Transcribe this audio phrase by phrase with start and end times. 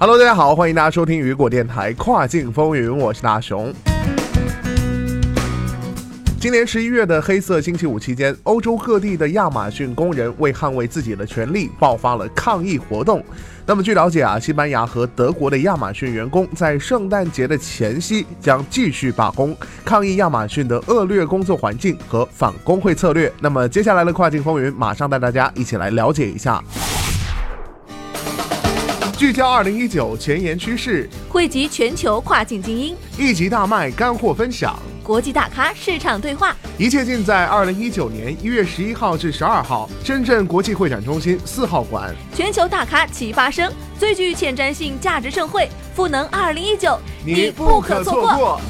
[0.00, 3.74] Hello，大家好，欢迎大家收听雨果电台跨境风云，我是大熊。
[6.38, 13.20] 今年十一月的黑色星期五期间，欧洲各地的亚马逊工人为捍卫自己的权利，爆发了抗议活动。
[13.66, 19.52] 那么据了解啊，西班牙和德国的亚马逊员工在圣诞节的前夕将继续罢工，
[19.84, 23.32] 抗议亚马逊的恶劣工作环境和反工会策略。
[23.40, 26.62] 那么接下来的跨境风云，马上带大家一起来了解一下。
[29.18, 42.14] 聚焦二零一九前沿趋势，汇集全球跨境精英，一集大卖干货分享，国际大咖市场对话，一切尽在二零一九年一月十一号至十二号深圳国际会展中心四号馆。
[42.32, 46.96] 全球大咖齐发声，最具前瞻性价值盛会赋能二零一九，
[47.26, 48.60] 你不可错过。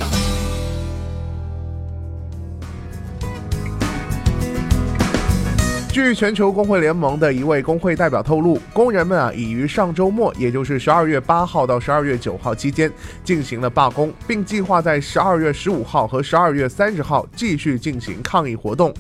[5.91, 12.91] 据全球工会联盟的一位工会代表透露，工人们啊已于上周末，也就是十二月八号到十二月九号期间
[13.25, 18.94] 进行了罢工，并计划在十二月十五号和十二月三十号继续进行抗议活动。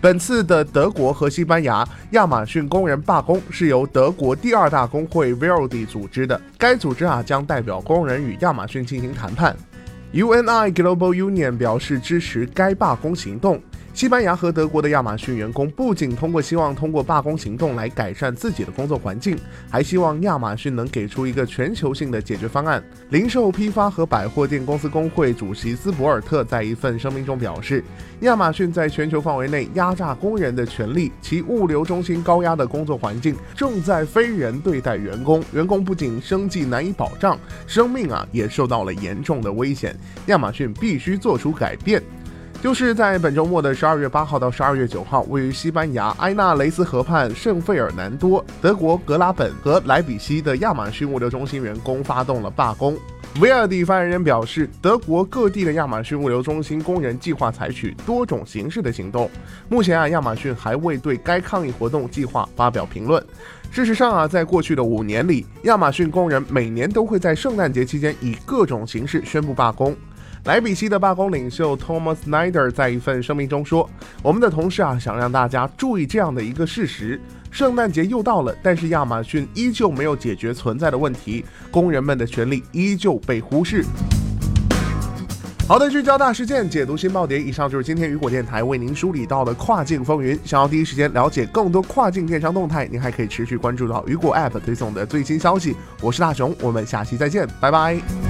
[0.00, 9.54] 本次的德国和西班牙亚马逊工人罢工是由德国第二大工会 Verdi 组织的，该组织啊将代表工人与亚马逊进行谈判。
[10.12, 13.60] UNI Global Union 表示支持该罢工行动。
[13.92, 19.36] 西班牙和德国的亚马逊员工不仅通过希望通过罢工行动来改善自己的工作环境，
[19.68, 22.82] 还希望亚马逊能给出一个全球性的解决方案。
[23.10, 27.84] 零售、批发和百货店公司工会主席斯博尔特在一份声明中表示，
[28.20, 39.94] 亚马逊在全球范围内压榨工人的权利，其物流中心高压的工作环境正在非人对待员工，员工不仅生计难以保障，生命啊也受到了严重的危险。
[40.26, 42.00] 亚马逊必须做出改变。
[42.62, 52.94] 就是在本周末的十二月八号到十二月九号，位于西班牙埃纳雷斯河畔圣费尔南多、德国格拉本和莱比锡的亚马逊物流中心员工发动了罢工。
[53.40, 59.30] 维尔迪发言人表示，德国各地的亚马逊物流中心工人计划采取多种形式的行动。
[59.70, 63.24] 目前啊，亚马逊还未对该抗议活动计划发表评论。
[63.70, 69.96] 事实上啊，在过去的五年里，亚马逊工人每年都会在圣诞节期间以各种形式宣布罢工。
[70.44, 73.88] 莱比锡的罢工领袖 Thomas Snyder 在一份声明中说
[74.22, 77.20] ：“我们的同事啊，想让大家注意这样的一个事实：
[77.50, 83.84] 圣诞节又到了，但是亚马逊依旧没有解决存在的问题，工人们的权利依旧被忽视。”
[85.68, 87.46] 好的，聚焦大事件，解读新爆点。
[87.46, 90.36] 以上就是今天雨果电台为您梳理到的跨境风云。
[90.44, 95.76] 想要第一时间了解更多跨境电商动态，您还可以持续关注到雨果 App 推送的最新消息。
[96.00, 98.29] 我是大熊，我们下期再见，拜拜。